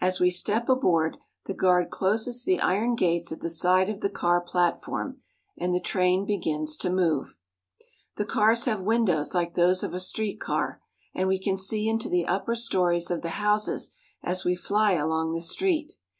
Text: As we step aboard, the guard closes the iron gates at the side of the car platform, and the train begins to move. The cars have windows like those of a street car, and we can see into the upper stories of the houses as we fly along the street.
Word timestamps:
As 0.00 0.20
we 0.20 0.30
step 0.30 0.68
aboard, 0.68 1.16
the 1.46 1.52
guard 1.52 1.90
closes 1.90 2.44
the 2.44 2.60
iron 2.60 2.94
gates 2.94 3.32
at 3.32 3.40
the 3.40 3.48
side 3.48 3.90
of 3.90 4.02
the 4.02 4.08
car 4.08 4.40
platform, 4.40 5.20
and 5.58 5.74
the 5.74 5.80
train 5.80 6.24
begins 6.24 6.76
to 6.76 6.90
move. 6.92 7.34
The 8.14 8.24
cars 8.24 8.66
have 8.66 8.82
windows 8.82 9.34
like 9.34 9.54
those 9.54 9.82
of 9.82 9.92
a 9.92 9.98
street 9.98 10.38
car, 10.38 10.80
and 11.12 11.26
we 11.26 11.40
can 11.40 11.56
see 11.56 11.88
into 11.88 12.08
the 12.08 12.28
upper 12.28 12.54
stories 12.54 13.10
of 13.10 13.22
the 13.22 13.30
houses 13.42 13.90
as 14.22 14.44
we 14.44 14.54
fly 14.54 14.92
along 14.92 15.34
the 15.34 15.40
street. 15.40 15.94